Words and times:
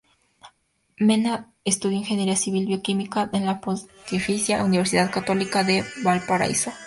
Mena 0.97 1.53
estudió 1.63 1.95
ingeniería 1.95 2.35
civil 2.35 2.65
bioquímica 2.65 3.29
en 3.33 3.45
la 3.45 3.61
Pontificia 3.61 4.63
Universidad 4.63 5.11
Católica 5.11 5.63
de 5.63 5.83
Valparaíso. 6.03 6.73